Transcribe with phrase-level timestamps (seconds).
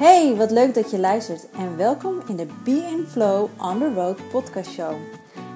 [0.00, 3.92] Hey, wat leuk dat je luistert en welkom in de Be in Flow on the
[3.94, 4.94] Road podcast show.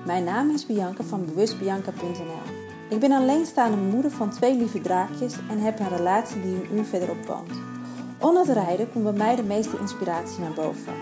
[0.07, 2.55] Mijn naam is Bianca van bewustbianca.nl.
[2.89, 6.85] Ik ben alleenstaande moeder van twee lieve draakjes en heb een relatie die een uur
[6.85, 7.53] verderop woont.
[8.19, 10.95] Onder het rijden komt bij mij de meeste inspiratie naar boven.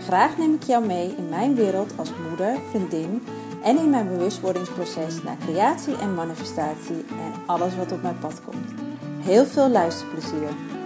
[0.00, 3.22] Graag neem ik jou mee in mijn wereld als moeder, vriendin
[3.62, 8.70] en in mijn bewustwordingsproces naar creatie en manifestatie en alles wat op mijn pad komt.
[9.20, 10.79] Heel veel luisterplezier!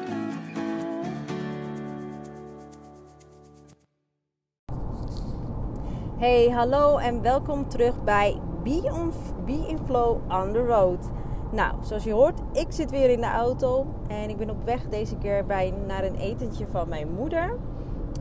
[6.24, 9.10] Hey, hallo en welkom terug bij Be,
[9.44, 11.10] Be in Flow on the Road.
[11.50, 14.88] Nou, zoals je hoort, ik zit weer in de auto en ik ben op weg
[14.88, 17.56] deze keer bij, naar een etentje van mijn moeder.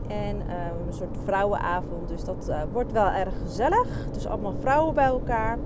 [0.08, 4.06] En um, een soort vrouwenavond, dus dat uh, wordt wel erg gezellig.
[4.12, 5.58] Dus allemaal vrouwen bij elkaar.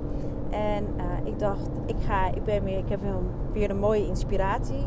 [0.51, 3.01] En uh, ik dacht, ik, ga, ik, ben weer, ik heb
[3.53, 4.87] weer een mooie inspiratie.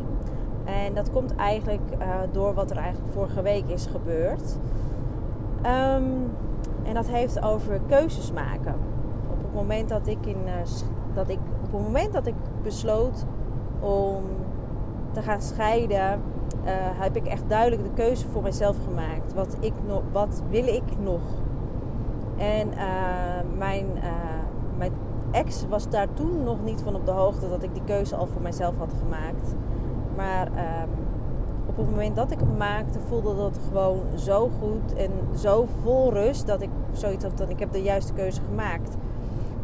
[0.64, 4.58] En dat komt eigenlijk uh, door wat er eigenlijk vorige week is gebeurd.
[5.66, 6.30] Um,
[6.92, 8.74] en dat heeft over keuzes maken.
[9.30, 10.52] Op het moment dat ik, in, uh,
[11.14, 13.24] dat ik, op het moment dat ik besloot
[13.80, 14.22] om
[15.12, 16.20] te gaan scheiden,
[16.64, 19.34] uh, heb ik echt duidelijk de keuze voor mezelf gemaakt.
[19.34, 21.20] Wat, ik nog, wat wil ik nog?
[22.36, 23.86] En uh, mijn,
[24.78, 24.92] mijn
[25.30, 28.26] ex was daar toen nog niet van op de hoogte dat ik die keuze al
[28.26, 29.54] voor mezelf had gemaakt.
[30.16, 30.88] Maar ehm,
[31.72, 36.12] op het moment dat ik hem maakte, voelde dat gewoon zo goed en zo vol
[36.12, 38.96] rust dat ik zoiets had dat ik heb de juiste keuze gemaakt.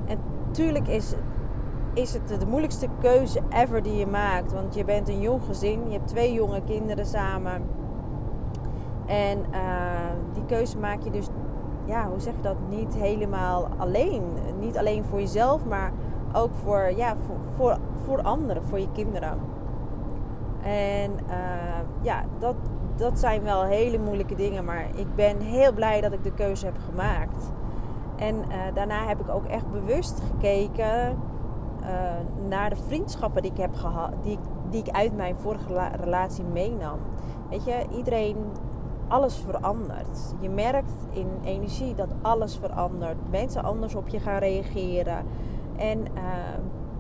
[0.07, 0.19] En
[0.51, 1.15] tuurlijk is,
[1.95, 4.53] is het de moeilijkste keuze ever die je maakt.
[4.53, 7.63] Want je bent een jong gezin, je hebt twee jonge kinderen samen.
[9.07, 9.57] En uh,
[10.33, 11.27] die keuze maak je dus,
[11.85, 14.23] ja, hoe zeg je dat, niet helemaal alleen.
[14.61, 15.93] Niet alleen voor jezelf, maar
[16.33, 19.39] ook voor, ja, voor, voor, voor anderen, voor je kinderen.
[20.69, 22.55] En uh, ja, dat,
[22.97, 24.65] dat zijn wel hele moeilijke dingen.
[24.65, 27.53] Maar ik ben heel blij dat ik de keuze heb gemaakt.
[28.17, 31.17] En uh, daarna heb ik ook echt bewust gekeken
[31.81, 31.89] uh,
[32.49, 34.13] naar de vriendschappen die ik heb gehad.
[34.23, 34.39] Die,
[34.71, 36.99] die ik uit mijn vorige relatie meenam.
[37.51, 38.37] Weet je, iedereen,
[39.09, 40.35] alles verandert.
[40.41, 43.31] Je merkt in energie dat alles verandert.
[43.31, 45.25] Mensen anders op je gaan reageren.
[45.77, 46.07] En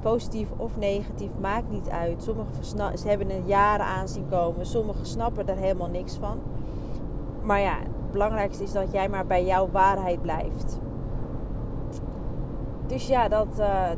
[0.00, 2.22] positief of negatief, maakt niet uit.
[2.22, 2.64] Sommigen
[2.98, 6.38] ze hebben het jaren aan zien komen, sommigen snappen er helemaal niks van.
[7.42, 10.78] Maar ja, het belangrijkste is dat jij maar bij jouw waarheid blijft.
[12.86, 13.88] Dus ja, dat, uh,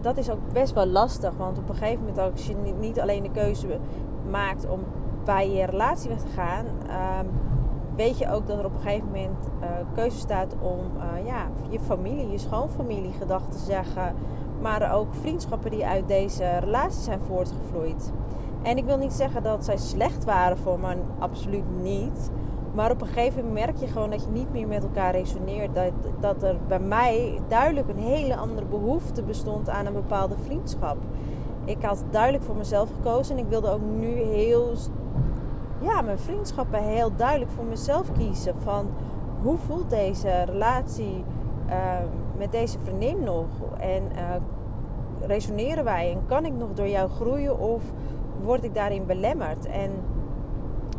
[0.00, 1.32] dat is ook best wel lastig.
[1.36, 3.78] Want op een gegeven moment, als je niet alleen de keuze
[4.30, 4.80] maakt om
[5.24, 7.18] bij je relatie weg te gaan, uh,
[7.96, 11.46] weet je ook dat er op een gegeven moment uh, keuze staat om uh, ja,
[11.68, 14.14] je familie, je schoonfamilie gedachten te zeggen
[14.64, 18.12] maar ook vriendschappen die uit deze relatie zijn voortgevloeid.
[18.62, 22.30] En ik wil niet zeggen dat zij slecht waren voor me, absoluut niet.
[22.74, 25.74] Maar op een gegeven moment merk je gewoon dat je niet meer met elkaar resoneert.
[25.74, 30.96] Dat, dat er bij mij duidelijk een hele andere behoefte bestond aan een bepaalde vriendschap.
[31.64, 34.72] Ik had duidelijk voor mezelf gekozen en ik wilde ook nu heel,
[35.80, 38.54] ja, mijn vriendschappen heel duidelijk voor mezelf kiezen.
[38.62, 38.86] Van
[39.42, 41.24] hoe voelt deze relatie?
[41.68, 41.74] Uh,
[42.38, 43.46] met deze vriendin nog?
[43.78, 44.20] En uh,
[45.26, 46.12] resoneren wij?
[46.12, 47.82] En kan ik nog door jou groeien of
[48.42, 49.66] word ik daarin belemmerd?
[49.66, 49.90] En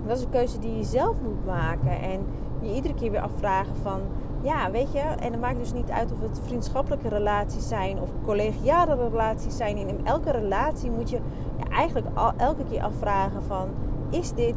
[0.07, 2.01] dat is een keuze die je zelf moet maken.
[2.01, 2.25] En
[2.61, 4.01] je iedere keer weer afvragen van...
[4.41, 8.09] Ja, weet je, en het maakt dus niet uit of het vriendschappelijke relaties zijn of
[8.25, 9.77] collegiale relaties zijn.
[9.77, 11.19] In elke relatie moet je
[11.57, 12.07] ja, eigenlijk
[12.37, 13.67] elke keer afvragen van...
[14.09, 14.55] Is dit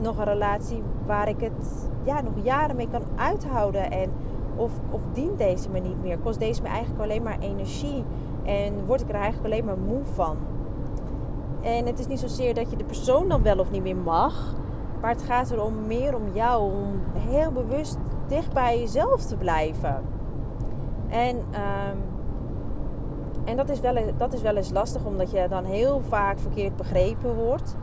[0.00, 3.90] nog een relatie waar ik het ja, nog jaren mee kan uithouden?
[3.90, 4.10] En
[4.56, 6.18] of, of dient deze me niet meer?
[6.18, 8.04] Kost deze me eigenlijk alleen maar energie?
[8.46, 10.36] En word ik er eigenlijk alleen maar moe van?
[11.60, 14.54] En het is niet zozeer dat je de persoon dan wel of niet meer mag.
[15.00, 16.72] Maar het gaat erom meer om jou.
[16.72, 20.02] Om heel bewust dicht bij jezelf te blijven.
[21.08, 22.02] En, um,
[23.44, 25.04] en dat, is wel, dat is wel eens lastig.
[25.04, 27.76] Omdat je dan heel vaak verkeerd begrepen wordt.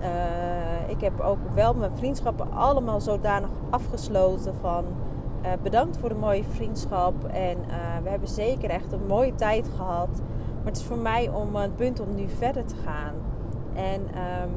[0.00, 4.84] Uh, ik heb ook wel mijn vriendschappen allemaal zodanig afgesloten van
[5.42, 7.24] uh, bedankt voor de mooie vriendschap.
[7.24, 10.08] En uh, we hebben zeker echt een mooie tijd gehad.
[10.56, 13.14] Maar het is voor mij om het punt om nu verder te gaan.
[13.74, 14.50] En um,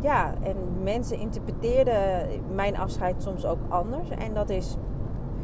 [0.00, 4.08] ja, en mensen interpreteerden mijn afscheid soms ook anders.
[4.08, 4.76] En dat is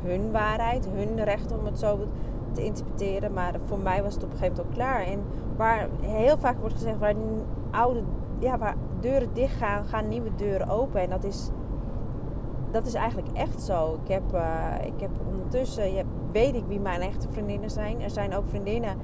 [0.03, 1.99] hun waarheid, hun recht om het zo
[2.53, 3.33] te interpreteren.
[3.33, 5.01] Maar voor mij was het op een gegeven moment ook klaar.
[5.07, 5.23] En
[5.57, 7.15] waar heel vaak wordt gezegd, waar
[7.71, 8.03] oude
[8.39, 11.01] ja, waar deuren dicht gaan, gaan nieuwe deuren open.
[11.01, 11.51] En dat is
[12.71, 13.99] dat is eigenlijk echt zo.
[14.03, 16.03] Ik heb, uh, ik heb ondertussen ja,
[16.33, 18.01] weet ik wie mijn echte vriendinnen zijn.
[18.01, 18.97] Er zijn ook vriendinnen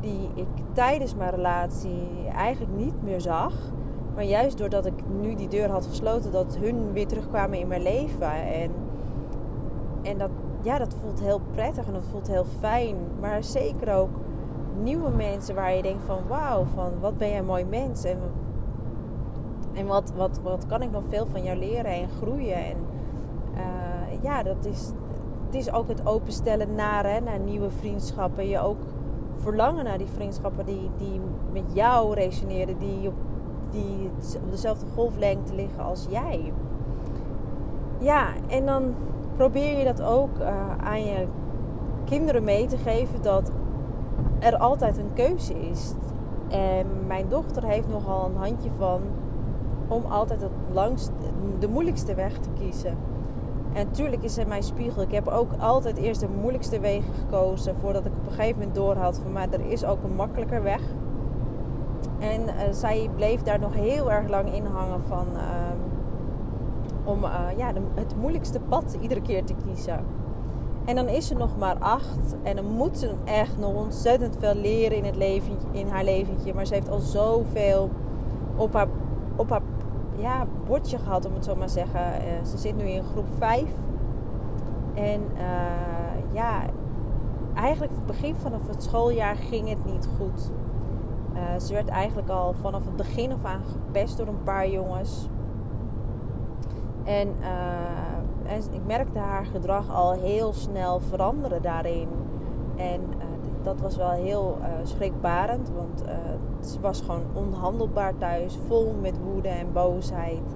[0.00, 3.52] die ik tijdens mijn relatie eigenlijk niet meer zag.
[4.14, 7.82] Maar juist doordat ik nu die deur had gesloten, dat hun weer terugkwamen in mijn
[7.82, 8.32] leven.
[8.32, 8.70] En,
[10.02, 10.30] en dat,
[10.62, 12.96] ja, dat voelt heel prettig en dat voelt heel fijn.
[13.20, 14.10] Maar zeker ook
[14.82, 18.04] nieuwe mensen waar je denkt van wauw, van wat ben jij een mooi mens.
[18.04, 18.18] En,
[19.74, 22.64] en wat, wat, wat kan ik nog veel van jou leren en groeien.
[22.64, 22.76] En
[23.54, 24.92] uh, ja, dat is,
[25.46, 28.48] het is ook het openstellen naar, hè, naar nieuwe vriendschappen.
[28.48, 28.80] Je ook
[29.38, 31.20] verlangen naar die vriendschappen die, die
[31.52, 33.14] met jou resoneren, die op,
[33.70, 34.10] die
[34.44, 36.52] op dezelfde golflengte liggen als jij.
[37.98, 38.94] Ja, en dan
[39.36, 40.46] probeer je dat ook uh,
[40.84, 41.26] aan je
[42.04, 43.50] kinderen mee te geven dat
[44.38, 45.94] er altijd een keuze is.
[46.48, 49.00] En mijn dochter heeft nogal een handje van
[49.88, 51.10] om altijd het langst,
[51.58, 52.96] de moeilijkste weg te kiezen.
[53.72, 55.02] En natuurlijk is zij mijn spiegel.
[55.02, 58.74] Ik heb ook altijd eerst de moeilijkste wegen gekozen voordat ik op een gegeven moment
[58.74, 60.80] doorhad van maar er is ook een makkelijker weg.
[62.18, 65.40] En uh, zij bleef daar nog heel erg lang in hangen van uh,
[67.04, 70.04] om uh, ja, de, het moeilijkste pad iedere keer te kiezen.
[70.84, 74.54] En dan is ze nog maar acht en dan moet ze echt nog ontzettend veel
[74.54, 76.54] leren in, het leven, in haar leventje.
[76.54, 77.90] Maar ze heeft al zoveel
[78.56, 78.88] op haar,
[79.36, 79.62] op haar
[80.16, 82.00] ja, bordje gehad, om het zo maar zeggen.
[82.00, 83.62] Uh, ze zit nu in groep 5.
[84.94, 86.62] En uh, ja,
[87.54, 90.50] eigenlijk het begin vanaf het schooljaar ging het niet goed.
[91.34, 95.28] Uh, ze werd eigenlijk al vanaf het begin af aan gepest door een paar jongens.
[97.04, 97.28] En,
[98.46, 102.08] en ik merkte haar gedrag al heel snel veranderen daarin.
[102.76, 103.00] En
[103.62, 105.70] dat was wel heel schrikbarend.
[105.76, 106.04] Want
[106.66, 108.58] ze was gewoon onhandelbaar thuis.
[108.66, 110.54] Vol met woede en boosheid.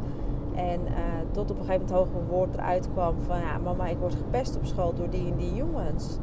[0.54, 0.96] En uh,
[1.30, 3.38] tot op een gegeven moment hoger woord eruit kwam van...
[3.38, 6.18] Ja, mama, ik word gepest op school door die en die jongens.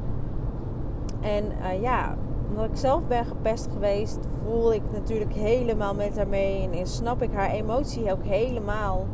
[1.21, 1.43] En
[1.81, 2.15] ja,
[2.49, 4.19] omdat ik zelf ben gepest geweest...
[4.43, 6.69] voel ik natuurlijk helemaal met haar mee.
[6.69, 9.05] En snap ik haar emotie ook helemaal.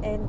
[0.00, 0.20] en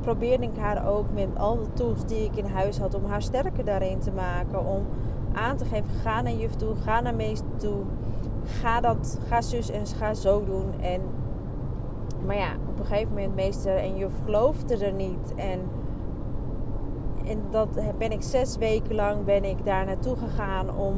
[0.00, 3.22] probeerde ik haar ook met al de tools die ik in huis had om haar
[3.22, 4.66] sterker daarin te maken.
[4.66, 4.86] Om
[5.32, 7.78] aan te geven, ga naar juf toe, ga naar meester toe.
[8.44, 10.80] Ga dat, ga zus en ga zo doen.
[10.80, 11.00] En,
[12.26, 15.34] maar ja, op een gegeven moment meester en juf geloofde er niet.
[15.36, 15.60] En,
[17.26, 20.94] en dat ben ik zes weken lang ben ik daar naartoe gegaan om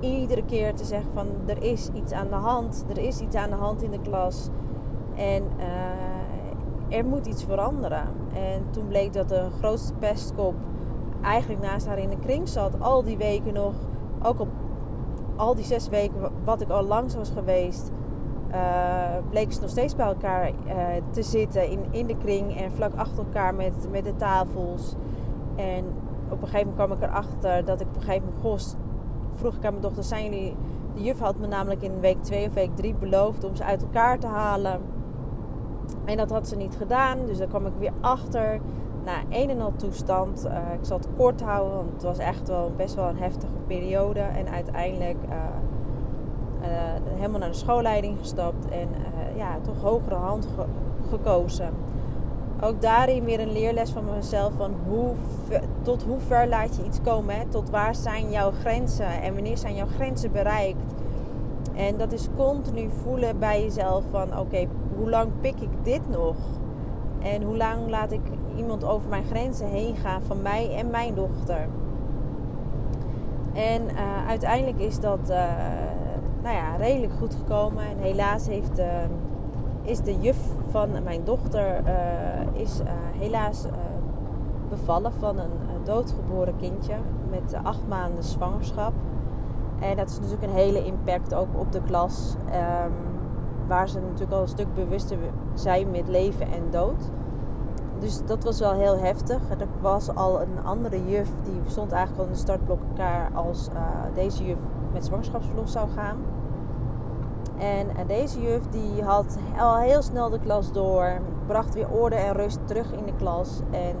[0.00, 2.84] iedere keer te zeggen van er is iets aan de hand.
[2.88, 4.48] Er is iets aan de hand in de klas.
[5.14, 8.08] En uh, er moet iets veranderen.
[8.32, 10.54] En toen bleek dat de grootste pestkop
[11.24, 12.80] eigenlijk naast haar in de kring zat.
[12.80, 13.74] Al die weken nog.
[14.22, 14.48] Ook op
[15.36, 17.90] al die zes weken wat ik al langs was geweest.
[18.50, 18.56] Uh,
[19.30, 20.74] bleken ze nog steeds bij elkaar uh,
[21.10, 22.56] te zitten in, in de kring.
[22.56, 24.94] En vlak achter elkaar met, met de tafels.
[25.56, 25.84] En
[26.28, 28.76] op een gegeven moment kwam ik erachter dat ik op een gegeven moment...
[29.34, 30.56] Vroeg ik aan mijn dochter, zijn jullie...
[30.94, 33.82] De juf had me namelijk in week 2 of week 3 beloofd om ze uit
[33.82, 34.80] elkaar te halen.
[36.04, 37.18] En dat had ze niet gedaan.
[37.26, 38.60] Dus daar kwam ik weer achter.
[39.04, 40.46] Na een en al toestand.
[40.46, 41.76] Uh, ik zal het kort houden.
[41.76, 44.20] Want het was echt wel best wel een heftige periode.
[44.20, 45.34] En uiteindelijk uh,
[46.62, 46.68] uh,
[47.14, 48.68] helemaal naar de schoolleiding gestapt.
[48.68, 48.88] En
[49.36, 50.64] ja, toch hogere hand ge
[51.08, 51.70] gekozen.
[52.60, 54.52] Ook daarin weer een leerles van mezelf.
[54.56, 55.14] Van hoe
[55.82, 57.34] tot hoe ver laat je iets komen.
[57.34, 57.46] Hè?
[57.48, 59.22] Tot waar zijn jouw grenzen.
[59.22, 60.94] En wanneer zijn jouw grenzen bereikt.
[61.74, 66.36] En dat is continu voelen bij jezelf van oké, hoe lang pik ik dit nog?
[67.22, 68.20] En hoe lang laat ik
[68.56, 71.68] iemand over mijn grenzen heen gaan van mij en mijn dochter?
[73.52, 75.36] En uh, uiteindelijk is dat uh,
[76.42, 77.84] nou ja, redelijk goed gekomen.
[77.84, 78.86] En helaas heeft, uh,
[79.82, 80.38] is de juf
[80.70, 81.82] van mijn dochter
[82.52, 82.80] is,
[83.18, 83.64] helaas
[84.68, 86.94] bevallen van een doodgeboren kindje
[87.30, 88.92] met acht maanden zwangerschap.
[89.80, 92.34] En dat is natuurlijk een hele impact ook op de klas.
[92.46, 92.92] Um,
[93.66, 95.18] waar ze natuurlijk al een stuk bewuster
[95.54, 97.10] zijn met leven en dood.
[98.04, 99.38] Dus dat was wel heel heftig.
[99.58, 102.80] Er was al een andere juf die stond eigenlijk al in de startblok
[103.34, 103.80] als uh,
[104.14, 104.58] deze juf
[104.92, 106.16] met zwangerschapsverlof zou gaan.
[107.58, 112.32] En, deze juf die had al heel snel de klas door, bracht weer orde en
[112.32, 113.60] rust terug in de klas.
[113.70, 113.96] En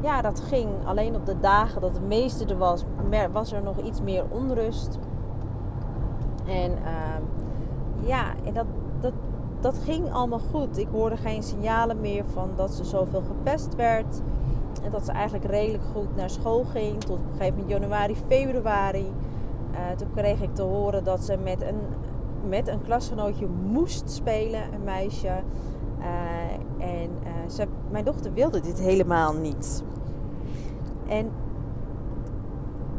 [0.00, 0.68] ja, dat ging.
[0.84, 2.84] Alleen op de dagen dat het meeste er was,
[3.32, 4.98] was er nog iets meer onrust.
[6.46, 8.66] En uh, ja, en dat,
[9.62, 10.78] dat ging allemaal goed.
[10.78, 14.20] Ik hoorde geen signalen meer van dat ze zoveel gepest werd.
[14.82, 17.00] En dat ze eigenlijk redelijk goed naar school ging.
[17.00, 19.06] Tot op een gegeven moment januari, februari.
[19.72, 21.80] Uh, toen kreeg ik te horen dat ze met een,
[22.48, 25.32] met een klasgenootje moest spelen, een meisje.
[25.98, 29.82] Uh, en uh, ze, mijn dochter wilde dit helemaal niet.
[31.08, 31.30] En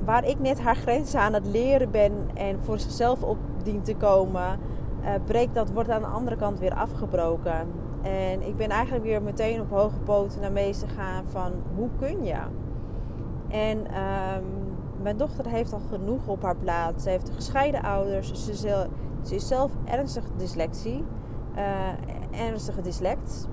[0.06, 3.96] waar ik net haar grenzen aan het leren ben en voor zichzelf op dient te
[3.96, 4.60] komen,
[5.26, 7.68] breekt dat, wordt aan de andere kant weer afgebroken.
[8.02, 12.24] En ik ben eigenlijk weer meteen op hoge poten naar meester gaan van hoe kun
[12.24, 12.40] je?
[13.48, 14.44] En ehm,
[15.02, 17.04] mijn dochter heeft al genoeg op haar plaats.
[17.04, 18.46] Ze heeft gescheiden ouders.
[18.46, 18.88] Ze,
[19.24, 21.04] ze is zelf ernstig dyslexie.
[21.56, 23.48] Uh, ernstige dyslect.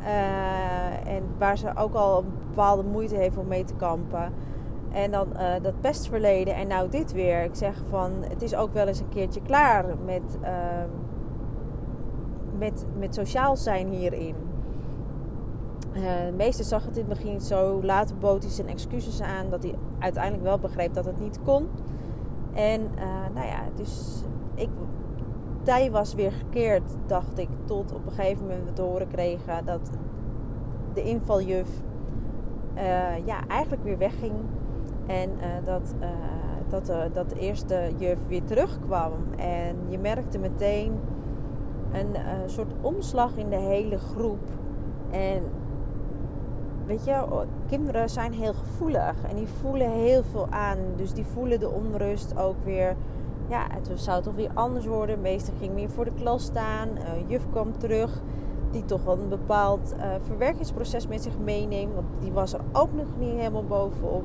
[0.00, 4.32] Uh, en waar ze ook al een bepaalde moeite heeft om mee te kampen.
[4.92, 7.42] En dan uh, dat pestverleden en nou dit weer.
[7.42, 10.88] Ik zeg van, het is ook wel eens een keertje klaar met, ehm,
[12.58, 14.34] met, met sociaal zijn hierin.
[15.92, 17.82] Uh, de meeste zag het in het begin zo.
[17.82, 19.50] Later bood zijn excuses aan.
[19.50, 21.68] Dat hij uiteindelijk wel begreep dat het niet kon.
[22.52, 24.22] En uh, nou ja, dus
[24.54, 24.68] ik,
[25.62, 27.48] tij was weer gekeerd, dacht ik.
[27.64, 29.90] Tot op een gegeven moment we te horen kregen dat
[30.94, 31.68] de invaljuf
[33.24, 34.32] ja, eigenlijk weer wegging.
[35.10, 35.30] En
[35.64, 35.94] dat,
[36.68, 39.12] dat, dat de eerste juf weer terugkwam.
[39.36, 40.98] En je merkte meteen
[41.92, 44.48] een soort omslag in de hele groep.
[45.10, 45.42] En
[46.86, 50.78] weet je, kinderen zijn heel gevoelig en die voelen heel veel aan.
[50.96, 52.96] Dus die voelen de onrust ook weer.
[53.48, 55.20] Ja, het zou toch weer anders worden.
[55.20, 56.88] Meester ging meer voor de klas staan.
[57.26, 58.22] Juf kwam terug,
[58.70, 61.94] die toch wel een bepaald uh, verwerkingsproces met zich meeneemt.
[61.94, 64.24] Want die was er ook nog niet helemaal bovenop.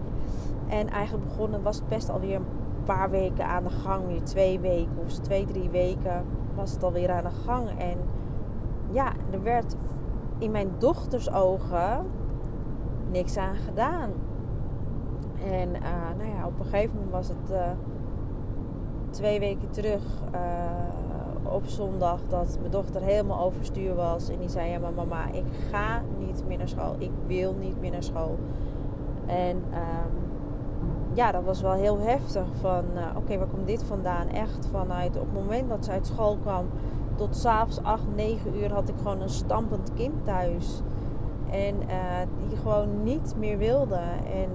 [0.68, 2.46] En eigenlijk begonnen was het best alweer een
[2.84, 4.22] paar weken aan de gang.
[4.24, 6.26] Twee weken of twee, drie weken
[6.56, 7.70] was het alweer aan de gang.
[7.70, 7.98] En
[8.92, 9.76] ja, er werd
[10.38, 12.06] in mijn dochters ogen
[13.12, 14.10] niks aan gedaan.
[15.44, 17.58] En uh, nou ja, op een gegeven moment was het uh,
[19.10, 20.04] twee weken terug
[21.52, 24.30] op zondag dat mijn dochter helemaal overstuur was.
[24.30, 26.96] En die zei: Ja, maar mama, ik ga niet meer naar school.
[26.98, 28.38] Ik wil niet meer naar school.
[29.26, 30.26] En um,
[31.14, 32.46] ja, dat was wel heel heftig.
[32.62, 34.28] Van oké, okay, waar komt dit vandaan?
[34.28, 36.66] Echt vanuit op het moment dat ze uit school kwam
[37.16, 40.82] tot s'avonds 8, 9 uur had ik gewoon een stampend kind thuis.
[41.50, 44.00] En uh, die gewoon niet meer wilde.
[44.34, 44.50] En,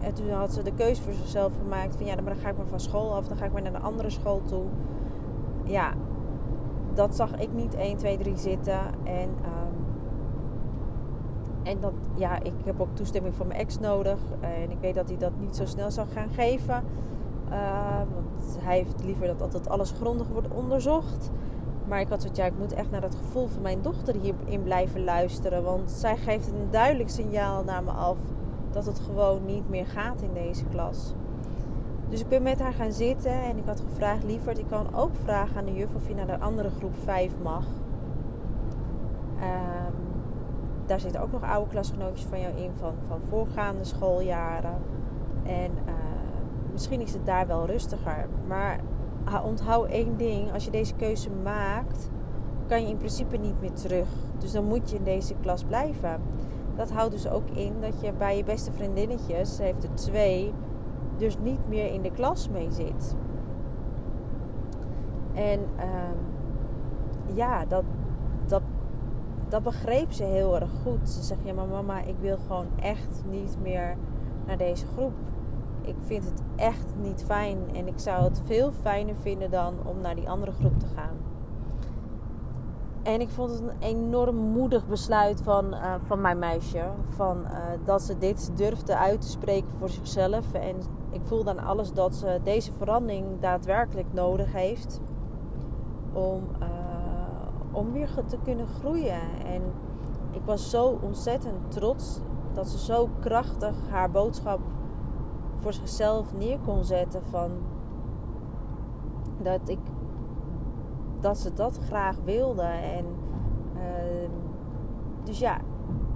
[0.00, 2.66] en, toen had ze de keuze voor zichzelf gemaakt van ja, dan ga ik maar
[2.66, 4.64] van school af, dan ga ik maar naar een andere school toe.
[5.70, 5.92] Ja,
[6.94, 8.80] dat zag ik niet 1, 2, 3 zitten.
[9.04, 9.86] En, um,
[11.62, 14.18] en dat, ja, ik heb ook toestemming van mijn ex nodig.
[14.40, 16.84] En ik weet dat hij dat niet zo snel zou gaan geven.
[17.50, 21.30] Uh, want hij heeft liever dat altijd alles grondig wordt onderzocht.
[21.88, 24.62] Maar ik had zoiets, ja, ik moet echt naar het gevoel van mijn dochter hierin
[24.62, 25.62] blijven luisteren.
[25.62, 28.18] Want zij geeft een duidelijk signaal naar me af
[28.70, 31.14] dat het gewoon niet meer gaat in deze klas.
[32.10, 35.10] Dus ik ben met haar gaan zitten en ik had gevraagd, lieverd, ik kan ook
[35.22, 37.64] vragen aan de juf of je naar de andere groep 5 mag.
[39.36, 39.94] Um,
[40.86, 44.78] daar zitten ook nog oude klasgenootjes van jou in van, van voorgaande schooljaren.
[45.42, 45.92] En uh,
[46.72, 48.28] misschien is het daar wel rustiger.
[48.46, 48.80] Maar
[49.44, 50.52] onthoud één ding.
[50.52, 52.10] Als je deze keuze maakt,
[52.66, 54.08] kan je in principe niet meer terug.
[54.38, 56.20] Dus dan moet je in deze klas blijven.
[56.76, 60.52] Dat houdt dus ook in dat je bij je beste vriendinnetjes, ze heeft er twee,
[61.20, 63.16] dus niet meer in de klas mee zit.
[65.34, 67.84] En uh, ja, dat,
[68.46, 68.62] dat,
[69.48, 71.08] dat begreep ze heel erg goed.
[71.08, 73.96] Ze zegt, ja maar mama, ik wil gewoon echt niet meer
[74.46, 75.12] naar deze groep
[75.82, 77.58] ik vind het echt niet fijn.
[77.74, 81.16] En ik zou het veel fijner vinden dan om naar die andere groep te gaan.
[83.02, 86.84] En ik vond het een enorm moedig besluit van, uh, van mijn meisje.
[87.08, 90.52] Van, uh, dat ze dit durfde uit te spreken voor zichzelf.
[90.52, 90.76] En
[91.10, 95.00] ik voel dan alles dat ze deze verandering daadwerkelijk nodig heeft.
[96.12, 96.68] Om, uh,
[97.72, 99.20] om weer te kunnen groeien.
[99.46, 99.62] En
[100.30, 102.20] ik was zo ontzettend trots
[102.52, 104.60] dat ze zo krachtig haar boodschap
[105.60, 107.50] voor zichzelf neer kon zetten van
[109.42, 109.78] dat ik
[111.20, 113.04] dat ze dat graag wilde en
[113.74, 114.28] uh,
[115.24, 115.58] dus ja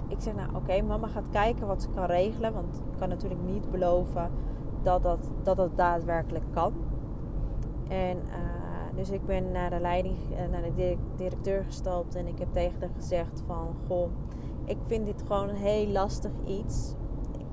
[0.07, 3.41] ik zeg nou oké mama gaat kijken wat ze kan regelen want ik kan natuurlijk
[3.45, 4.29] niet beloven
[4.85, 6.73] dat dat, dat, dat daadwerkelijk kan
[7.87, 12.39] en uh, dus ik ben naar de leiding uh, naar de directeur gestapt en ik
[12.39, 14.09] heb tegen haar gezegd van goh
[14.65, 16.95] ik vind dit gewoon een heel lastig iets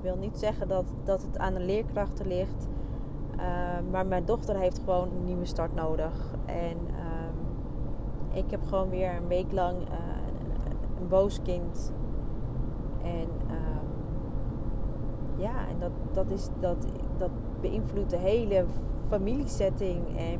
[0.03, 2.67] wil niet zeggen dat, dat het aan de leerkrachten ligt.
[3.35, 3.41] Uh,
[3.91, 6.33] maar mijn dochter heeft gewoon een nieuwe start nodig.
[6.45, 9.77] En uh, ik heb gewoon weer een week lang
[10.99, 11.93] een boos kind.
[13.03, 13.85] En ehm,
[15.41, 16.85] ja, en dat, dat, is, dat,
[17.23, 18.65] dat beïnvloedt de hele
[19.07, 20.17] familiesetting.
[20.17, 20.39] En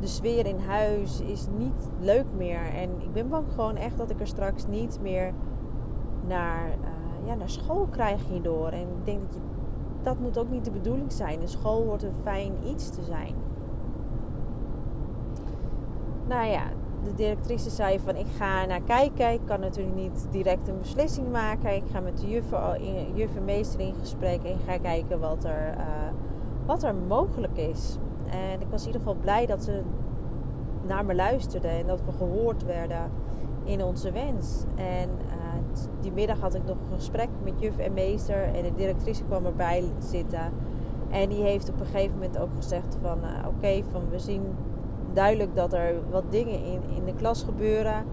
[0.00, 2.60] de sfeer in huis is niet leuk meer.
[2.74, 5.32] En ik ben bang gewoon echt dat ik er straks niet meer
[6.26, 6.76] naar
[7.24, 8.68] ja, naar school krijg hierdoor.
[8.68, 9.40] En ik denk dat je,
[10.02, 11.40] dat moet ook niet de bedoeling zijn.
[11.42, 13.34] Een school wordt een fijn iets te zijn.
[16.28, 16.62] Nou ja,
[17.04, 19.32] de directrice zei van ik ga naar kijken.
[19.32, 21.74] Ik kan natuurlijk niet direct een beslissing maken.
[21.74, 25.74] Ik ga met de juffen, juf en meester in gesprek en ga kijken wat er,
[25.76, 25.84] uh,
[26.66, 27.98] wat er mogelijk is.
[28.30, 29.82] En ik was in ieder geval blij dat ze
[30.86, 33.10] naar me luisterden en dat we gehoord werden
[33.64, 34.64] in onze wens.
[34.74, 38.74] En uh, die middag had ik nog een gesprek met juf en meester en de
[38.74, 40.52] directrice kwam erbij zitten.
[41.10, 44.42] En die heeft op een gegeven moment ook gezegd van uh, oké, van we zien
[45.12, 48.04] duidelijk dat er wat dingen in, in de klas gebeuren.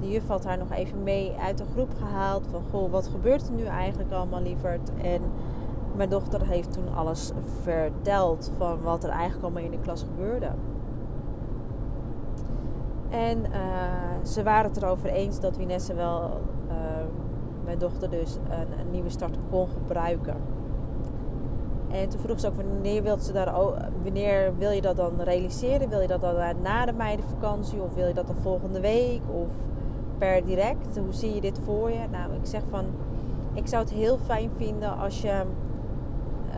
[0.00, 2.46] De juf had haar nog even mee uit de groep gehaald.
[2.50, 4.90] Van goh, wat gebeurt er nu eigenlijk allemaal, lieverd?
[5.02, 5.22] En
[5.96, 7.32] mijn dochter heeft toen alles
[7.62, 10.50] verteld van wat er eigenlijk allemaal in de klas gebeurde.
[13.10, 16.74] En uh, ze waren het erover eens dat Winesse wel uh,
[17.64, 20.51] mijn dochter dus een, een nieuwe start kon gebruiken.
[21.92, 23.52] En toen vroeg ze ook wanneer, wilt ze daar,
[24.02, 25.88] wanneer wil je dat dan realiseren?
[25.88, 29.52] Wil je dat dan na de meidenvakantie of wil je dat dan volgende week of
[30.18, 30.98] per direct?
[30.98, 32.08] Hoe zie je dit voor je?
[32.10, 32.84] Nou, ik zeg van,
[33.54, 35.42] ik zou het heel fijn vinden als je
[36.48, 36.56] uh,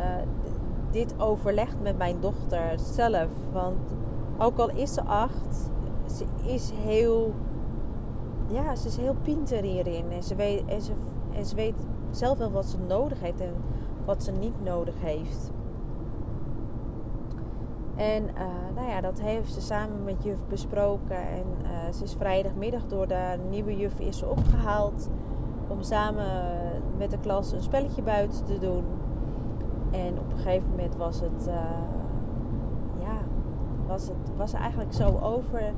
[0.91, 3.29] dit overlegt met mijn dochter zelf.
[3.53, 3.95] Want
[4.39, 5.71] ook al is ze acht,
[6.17, 7.33] ze is heel,
[8.47, 10.05] ja, ze is heel pinter hierin.
[10.11, 10.93] En ze weet, en ze,
[11.33, 11.77] en ze weet
[12.11, 13.41] zelf wel wat ze nodig heeft.
[13.41, 13.55] En
[14.05, 15.53] wat ze niet nodig heeft.
[17.97, 21.17] En uh, nou ja, dat heeft ze samen met juf besproken.
[21.17, 25.09] En uh, ze is vrijdagmiddag door de nieuwe juf is opgehaald.
[25.69, 26.27] Om samen
[26.97, 28.85] met de klas een spelletje buiten te doen.
[29.91, 31.55] En op een gegeven moment was het, uh,
[33.01, 33.19] ja,
[33.87, 35.73] was het was eigenlijk zo over.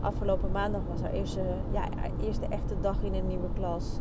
[0.00, 1.42] Afgelopen maandag was haar eerste,
[1.72, 4.00] ja, haar eerste echte dag in een nieuwe klas.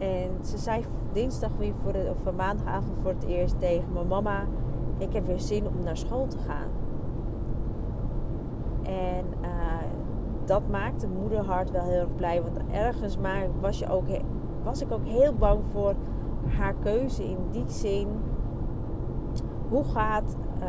[0.00, 4.44] En ze zei dinsdag weer voor de, maandagavond voor het eerst tegen mijn mama:
[4.98, 6.68] Ik heb weer zin om naar school te gaan.
[8.82, 9.50] En uh,
[10.44, 12.42] dat maakte moederhart wel heel erg blij.
[12.42, 13.16] Want ergens
[13.60, 14.06] was, je ook,
[14.62, 15.94] was ik ook heel bang voor
[16.46, 18.08] haar keuze in die zin.
[19.68, 20.66] Hoe gaat, uh,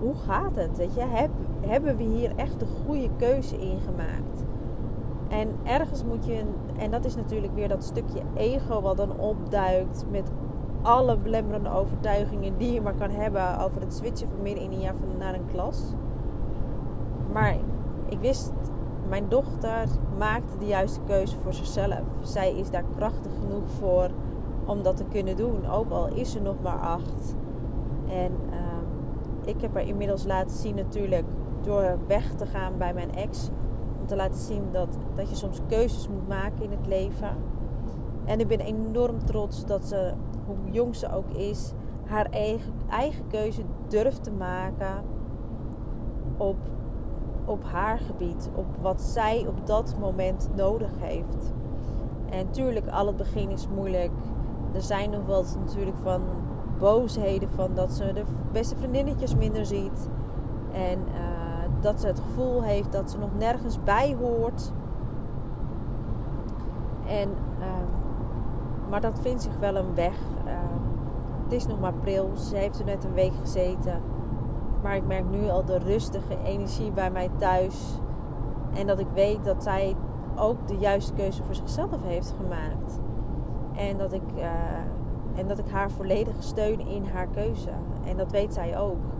[0.00, 0.76] hoe gaat het?
[0.76, 1.00] Weet je?
[1.00, 4.35] Heb, hebben we hier echt de goede keuze in gemaakt?
[5.28, 6.44] En ergens moet je,
[6.76, 10.30] en dat is natuurlijk weer dat stukje ego wat dan opduikt met
[10.82, 14.80] alle belemmerende overtuigingen die je maar kan hebben over het switchen van midden in een
[14.80, 15.82] jaar van naar een klas.
[17.32, 17.56] Maar
[18.08, 18.52] ik wist,
[19.08, 22.02] mijn dochter maakte de juiste keuze voor zichzelf.
[22.20, 24.10] Zij is daar krachtig genoeg voor
[24.64, 27.36] om dat te kunnen doen, ook al is ze nog maar acht.
[28.08, 28.56] En uh,
[29.44, 31.24] ik heb haar inmiddels laten zien natuurlijk
[31.62, 33.50] door weg te gaan bij mijn ex
[34.06, 37.36] te laten zien dat, dat je soms keuzes moet maken in het leven.
[38.24, 40.12] En ik ben enorm trots dat ze,
[40.46, 41.72] hoe jong ze ook is,
[42.04, 45.02] haar eigen, eigen keuze durft te maken
[46.36, 46.56] op,
[47.44, 48.50] op haar gebied.
[48.54, 51.52] Op wat zij op dat moment nodig heeft.
[52.30, 54.12] En tuurlijk, al het begin is moeilijk.
[54.72, 56.22] Er zijn nog wel natuurlijk van
[56.78, 60.08] boosheden van dat ze de beste vriendinnetjes minder ziet.
[60.72, 61.45] En uh,
[61.86, 64.72] dat ze het gevoel heeft dat ze nog nergens bij hoort.
[67.06, 67.66] En, uh,
[68.90, 70.14] maar dat vindt zich wel een weg.
[70.46, 70.52] Uh,
[71.44, 72.30] het is nog maar april.
[72.36, 74.00] Ze heeft er net een week gezeten.
[74.82, 78.00] Maar ik merk nu al de rustige energie bij mij thuis.
[78.74, 79.96] En dat ik weet dat zij
[80.36, 83.00] ook de juiste keuze voor zichzelf heeft gemaakt.
[83.74, 84.44] En dat ik, uh,
[85.34, 87.70] en dat ik haar volledig steun in haar keuze.
[88.04, 89.15] En dat weet zij ook.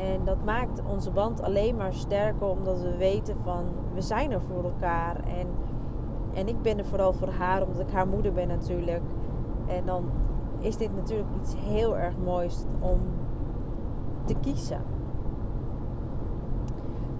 [0.00, 4.42] En dat maakt onze band alleen maar sterker omdat we weten van we zijn er
[4.42, 5.16] voor elkaar.
[5.16, 5.46] En,
[6.34, 9.02] en ik ben er vooral voor haar omdat ik haar moeder ben natuurlijk.
[9.66, 10.04] En dan
[10.58, 13.00] is dit natuurlijk iets heel erg moois om
[14.24, 14.82] te kiezen.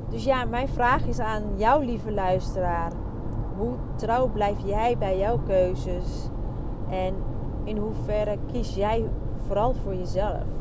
[0.09, 2.93] Dus ja, mijn vraag is aan jou, lieve luisteraar.
[3.57, 6.29] Hoe trouw blijf jij bij jouw keuzes?
[6.89, 7.15] En
[7.65, 9.09] in hoeverre kies jij
[9.47, 10.60] vooral voor jezelf?